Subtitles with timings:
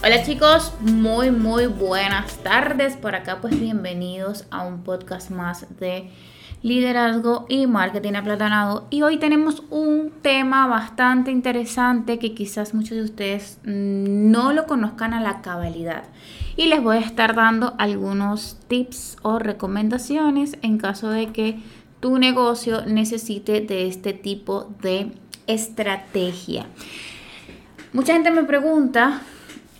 [0.00, 2.96] Hola chicos, muy muy buenas tardes.
[2.96, 6.08] Por acá pues bienvenidos a un podcast más de
[6.62, 8.86] liderazgo y marketing aplatanado.
[8.90, 15.14] Y hoy tenemos un tema bastante interesante que quizás muchos de ustedes no lo conozcan
[15.14, 16.04] a la cabalidad.
[16.56, 21.58] Y les voy a estar dando algunos tips o recomendaciones en caso de que
[21.98, 25.10] tu negocio necesite de este tipo de
[25.48, 26.66] estrategia.
[27.92, 29.22] Mucha gente me pregunta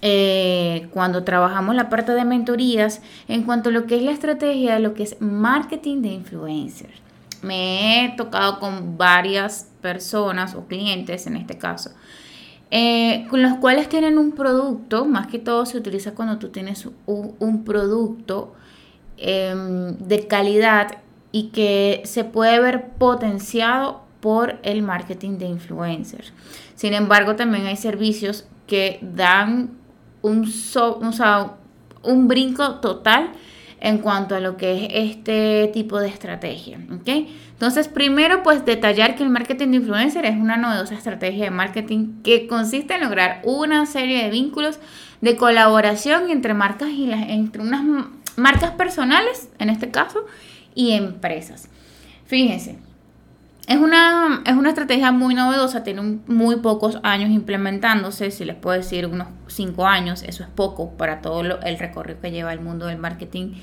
[0.01, 4.75] eh, cuando trabajamos la parte de mentorías en cuanto a lo que es la estrategia
[4.75, 6.95] de lo que es marketing de influencers.
[7.43, 11.91] Me he tocado con varias personas o clientes en este caso,
[12.71, 16.89] eh, con los cuales tienen un producto, más que todo se utiliza cuando tú tienes
[17.07, 18.55] un, producto
[19.17, 20.99] em, de calidad
[21.33, 26.33] y que se puede ver potenciado por el marketing de influencers.
[26.75, 29.79] Sin embargo, también hay servicios que dan
[30.23, 30.51] un,
[32.03, 33.31] un brinco total
[33.81, 36.79] en cuanto a lo que es este tipo de estrategia.
[36.79, 42.23] Entonces, primero, pues detallar que el marketing de influencer es una novedosa estrategia de marketing
[42.23, 44.79] que consiste en lograr una serie de vínculos
[45.21, 50.25] de colaboración entre marcas y las, entre unas marcas personales, en este caso,
[50.75, 51.69] y empresas.
[52.27, 52.79] Fíjense,
[53.69, 58.79] es una, es una estrategia muy novedosa, tiene muy pocos años implementándose, si les puedo
[58.79, 62.87] decir unos cinco años, eso es poco para todo el recorrido que lleva el mundo
[62.87, 63.57] del marketing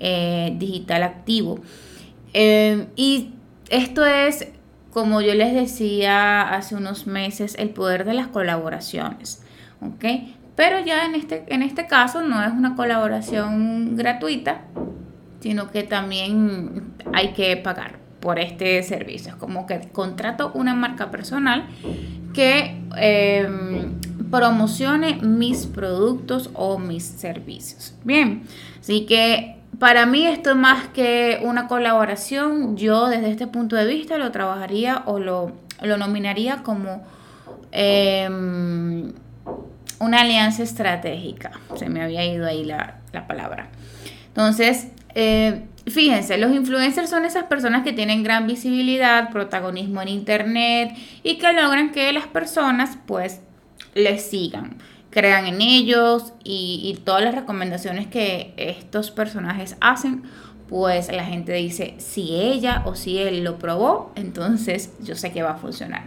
[0.00, 1.60] eh, digital activo.
[2.34, 3.34] Eh, y
[3.70, 4.48] esto es,
[4.92, 9.44] como yo les decía hace unos meses, el poder de las colaboraciones.
[9.80, 10.04] ¿ok?
[10.56, 14.62] Pero ya en este, en este caso no es una colaboración gratuita,
[15.38, 19.32] sino que también hay que pagar por este servicio.
[19.32, 21.66] Es como que contrato una marca personal
[22.32, 24.00] que em,
[24.30, 27.94] promocione mis productos o mis servicios.
[28.04, 28.44] Bien,
[28.80, 32.76] así que para mí esto es más que una colaboración.
[32.76, 37.04] Yo desde este punto de vista lo trabajaría o lo, nominaría como
[37.72, 39.12] em,
[39.98, 41.50] una alianza estratégica.
[41.74, 43.68] Se me había ido ahí la, la palabra.
[44.28, 50.96] Entonces, eh, Fíjense, los influencers son esas personas que tienen gran visibilidad, protagonismo en internet
[51.24, 53.40] y que logran que las personas pues
[53.94, 54.76] les sigan,
[55.10, 60.22] crean en ellos y, todas las recomendaciones que estos personajes hacen,
[60.68, 65.42] pues la gente dice si ella o si él lo probó, entonces yo sé que
[65.42, 66.04] va a funcionar.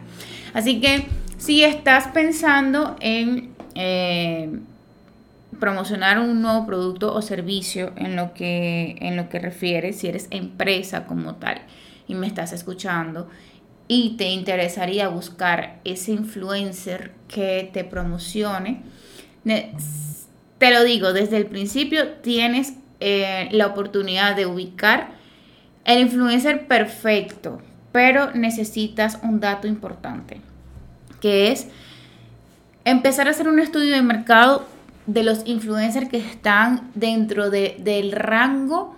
[0.53, 1.05] Así que
[1.37, 3.53] si estás pensando en...
[3.75, 4.57] Eh,
[5.59, 10.27] promocionar un nuevo producto o servicio en lo que, en lo que refiere, si eres
[10.31, 11.61] empresa como tal
[12.07, 13.27] y me estás escuchando
[13.88, 18.81] y te interesaría buscar ese influencer que te promocione,
[19.43, 25.09] te lo digo, desde el principio tienes eh, la oportunidad de ubicar
[25.83, 27.61] el influencer perfecto,
[27.91, 30.41] pero necesitas un dato importante,
[31.22, 31.67] que es
[32.85, 34.66] empezar a hacer un estudio de mercado
[35.07, 38.95] de los influencers que están dentro de, del rango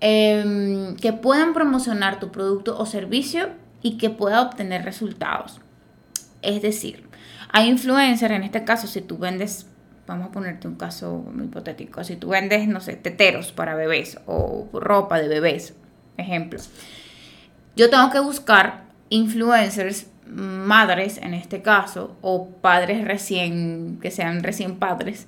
[0.00, 3.48] em, que puedan promocionar tu producto o servicio
[3.82, 5.60] y que pueda obtener resultados.
[6.42, 7.08] Es decir,
[7.52, 9.66] hay influencers, en este caso, si tú vendes,
[10.06, 14.18] vamos a ponerte un caso muy hipotético, si tú vendes, no sé, teteros para bebés
[14.26, 15.74] o ropa de bebés,
[16.16, 16.60] ejemplo,
[17.76, 24.76] yo tengo que buscar influencers madres en este caso o padres recién que sean recién
[24.76, 25.26] padres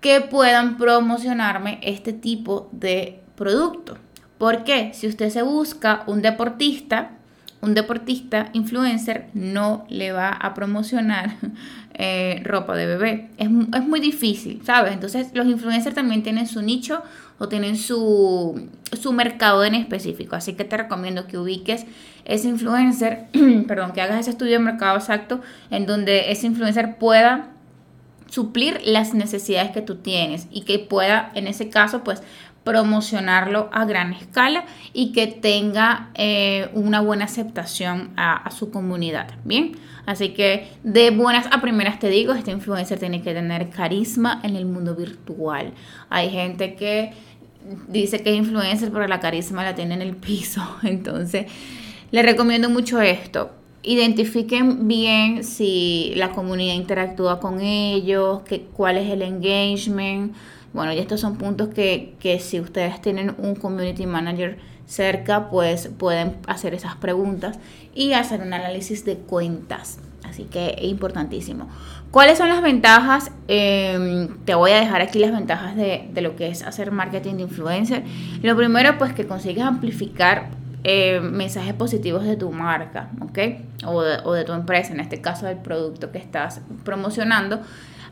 [0.00, 3.98] que puedan promocionarme este tipo de producto.
[4.38, 7.10] Porque si usted se busca un deportista,
[7.60, 11.36] un deportista influencer no le va a promocionar
[11.94, 13.30] eh, ropa de bebé.
[13.36, 14.94] Es, es, muy difícil, ¿sabes?
[14.94, 17.02] Entonces los influencers también tienen su nicho
[17.40, 20.36] o tienen su, su mercado en específico.
[20.36, 21.86] Así que te recomiendo que ubiques
[22.26, 23.28] ese influencer,
[23.66, 25.40] perdón, que hagas ese estudio de mercado exacto
[25.70, 27.48] en donde ese influencer pueda
[28.28, 32.22] suplir las necesidades que tú tienes y que pueda, en ese caso, pues
[32.64, 39.28] promocionarlo a gran escala y que tenga eh, una buena aceptación a, su comunidad.
[39.44, 39.72] Bien,
[40.06, 44.56] así que de buenas a primeras te digo, este influencer tiene que tener carisma en
[44.56, 45.72] el mundo virtual.
[46.10, 47.12] Hay gente que
[47.88, 50.62] dice que es influencer, pero la carisma la tiene en el piso.
[50.82, 51.46] Entonces,
[52.10, 53.52] le recomiendo mucho esto.
[53.82, 58.42] Identifiquen bien si la comunidad interactúa con ellos,
[58.74, 60.34] cuál es el engagement
[60.72, 65.88] bueno, y estos son puntos que, que si ustedes tienen un community manager cerca, pues
[65.98, 67.58] pueden hacer esas preguntas
[67.94, 69.98] y hacer un análisis de cuentas.
[70.24, 71.68] Así que es importantísimo.
[72.10, 73.32] ¿Cuáles son las ventajas?
[73.48, 77.34] Em, te voy a dejar aquí las ventajas de, de, lo que es hacer marketing
[77.34, 78.04] de influencer.
[78.42, 80.50] Lo primero, pues que consigues amplificar
[80.82, 83.38] eh, mensajes positivos de tu marca, ¿ok?
[83.86, 87.60] O de, o de tu empresa, en este caso del producto que estás promocionando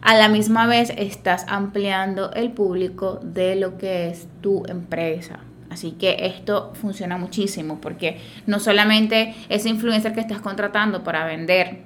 [0.01, 5.41] a la misma vez estás ampliando el público de lo que es tu empresa.
[5.71, 11.81] Así que esto funciona muchísimo porque no solamente ese influencer que estás contratando para vender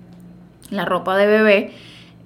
[0.70, 1.72] la ropa de bebé,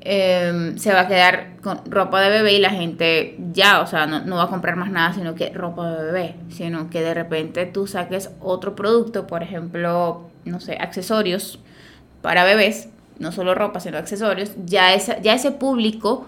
[0.01, 4.07] em, se va a quedar con ropa de bebé y la gente ya, o sea,
[4.07, 7.15] no, no, va a comprar más nada, sino que ropa de bebé, sino que de
[7.15, 11.59] repente tú saques otro producto, por ejemplo, no sé, accesorios
[12.23, 16.27] para bebés no solo ropa, sino accesorios, ya, ya ese público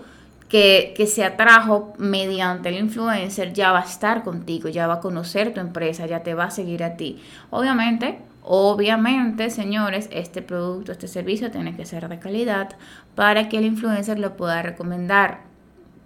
[0.49, 5.01] que, que, se atrajo mediante el influencer ya va a estar contigo, ya va a
[5.01, 7.23] conocer tu empresa, ya te va a seguir a ti.
[7.51, 12.71] Obviamente, obviamente, señores, este producto, este servicio tiene que ser de calidad
[13.15, 15.41] para que el influencer lo pueda recomendar.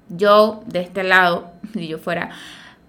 [0.09, 2.31] Yo, de este lado, si yo fuera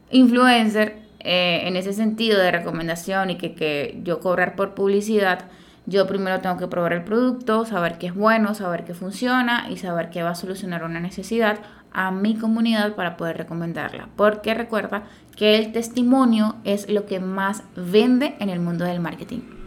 [0.09, 5.45] influencer, eh, en ese sentido de recomendación y que, que yo cobrar por publicidad,
[5.85, 9.77] yo primero tengo que probar el producto, saber que es bueno, saber que funciona y
[9.77, 11.59] saber que va a solucionar una necesidad
[11.91, 14.09] a mi comunidad para poder recomendarla.
[14.15, 15.03] Porque recuerda
[15.35, 19.62] que el testimonio es lo que más vende en el mundo del marketing.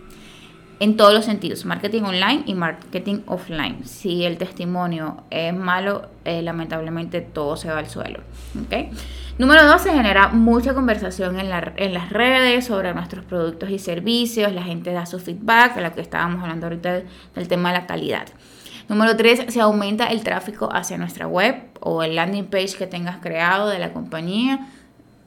[0.78, 3.86] En todos los sentidos, marketing online y marketing offline.
[3.86, 8.20] Si el testimonio es malo, eh, lamentablemente todo se va al suelo.
[8.66, 8.90] ¿okay?
[9.38, 14.52] Número dos, se genera mucha conversación en, las redes sobre nuestros productos y servicios.
[14.52, 17.02] La gente da su feedback, a lo que estábamos hablando ahorita
[17.34, 18.26] del tema de la calidad.
[18.88, 23.16] Número tres, se aumenta el tráfico hacia nuestra web o el landing page que tengas
[23.18, 24.68] creado de la compañía.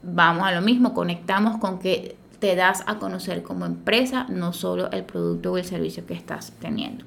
[0.02, 4.90] Vamos a lo mismo, conectamos con que te das a conocer como empresa, no solo
[4.90, 7.04] el producto o el servicio que estás teniendo.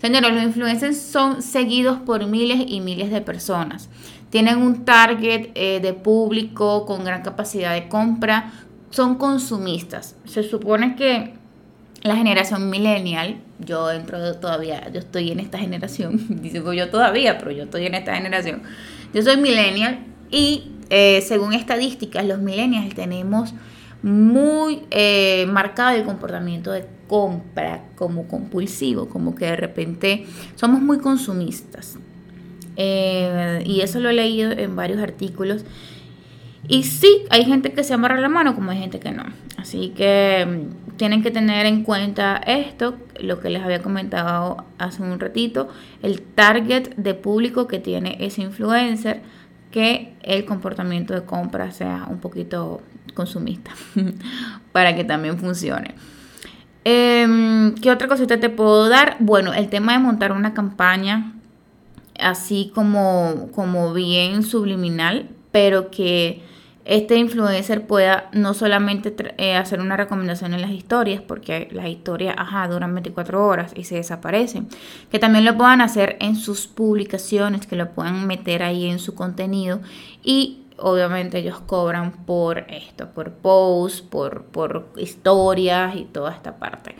[0.00, 3.88] Señores, los influencers son seguidos por miles y miles de personas.
[4.30, 8.52] Tienen un target eh, de público con gran capacidad de compra.
[8.90, 10.16] Son consumistas.
[10.24, 11.34] Se supone que
[12.02, 17.50] la generación millennial, yo entro todavía, yo estoy en esta generación, digo yo todavía, pero
[17.50, 18.62] yo estoy en esta generación.
[19.12, 23.52] Yo soy millennial y eh, según estadísticas, los millennials tenemos
[24.02, 30.98] muy eh, marcado el comportamiento de compra como compulsivo, como que de repente somos muy
[30.98, 31.98] consumistas.
[32.76, 35.64] Eh, y eso lo he leído en varios artículos.
[36.68, 39.24] Y sí, hay gente que se amarra la mano como hay gente que no.
[39.56, 45.02] Así que mm, tienen que tener en cuenta esto, lo que les había comentado hace
[45.02, 45.68] un ratito,
[46.02, 49.22] el target de público que tiene ese influencer,
[49.70, 52.80] que el comportamiento de compra sea un poquito
[53.14, 53.72] consumista,
[54.72, 55.94] para que también funcione.
[56.84, 59.16] Em, ¿Qué otra cosita te puedo dar?
[59.20, 61.34] Bueno, el tema de montar una campaña
[62.18, 66.42] así como, como bien subliminal, pero que
[66.84, 72.34] este influencer pueda no solamente eh, hacer una recomendación en las historias, porque las historias,
[72.38, 74.68] ajá, duran 24 horas y se desaparecen,
[75.10, 79.14] que también lo puedan hacer en sus publicaciones, que lo puedan meter ahí en su
[79.14, 79.80] contenido
[80.24, 86.94] y obviamente ellos cobran por esto, por posts, por, por historias y toda esta parte.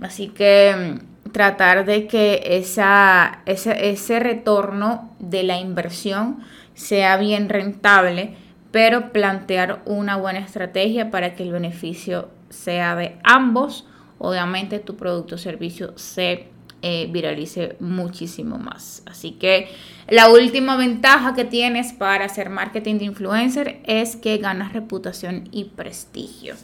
[0.00, 6.40] Así que mm, tratar de que esa, ese, ese retorno de la inversión
[6.74, 8.34] sea bien rentable,
[8.70, 13.86] pero plantear una buena estrategia para que el beneficio sea de ambos.
[14.18, 16.48] Obviamente tu producto o servicio se
[16.82, 19.02] eh, viralice muchísimo más.
[19.06, 19.68] Así que
[20.08, 25.64] la última ventaja que tienes para hacer marketing de influencer es que ganas reputación y
[25.64, 26.54] prestigio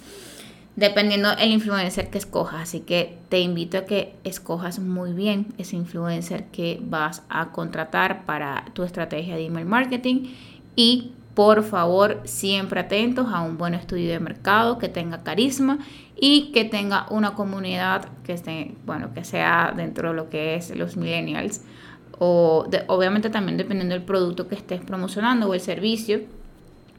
[0.77, 2.63] dependiendo el influencer que escojas.
[2.63, 8.25] Así que te invito a que escojas muy bien ese influencer que vas a contratar
[8.25, 10.35] para tu estrategia de email marketing
[10.77, 15.79] y por favor siempre atentos a un buen estudio de mercado que tenga carisma
[16.19, 20.75] y que tenga una comunidad que esté, bueno, que sea dentro de lo que es
[20.75, 21.61] los millennials
[22.19, 26.21] o obviamente también dependiendo del producto que estés promocionando o el servicio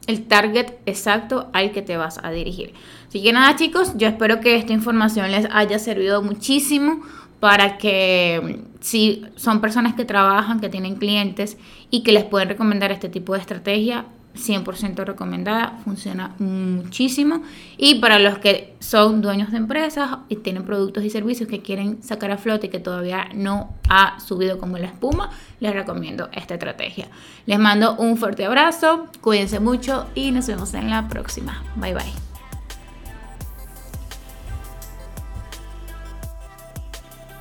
[0.06, 2.74] el target exacto al que te vas a dirigir.
[3.08, 7.02] Así que nada chicos, yo espero que esta información les haya servido muchísimo
[7.40, 11.58] para que si son personas que trabajan, que tienen clientes
[11.90, 17.42] y que les pueden recomendar este tipo de estrategia, 100% recomendada, funciona muchísimo.
[17.76, 22.02] Y para los que son dueños de empresas y tienen productos y servicios que quieren
[22.02, 25.30] sacar a flote y que todavía no ha subido como la espuma,
[25.60, 27.08] les recomiendo esta estrategia.
[27.46, 31.62] Les mando un fuerte abrazo, cuídense mucho y nos vemos en la próxima.
[31.76, 32.27] Bye bye.